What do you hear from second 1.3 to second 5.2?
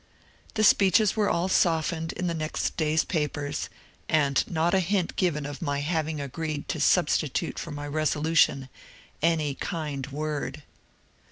softened in the next day's papers, and not a hint